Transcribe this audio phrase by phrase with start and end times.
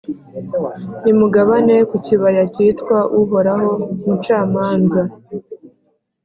[1.03, 3.71] nimugane ku kibaya cyitwa ’Uhoraho
[4.05, 5.01] mucamanza’,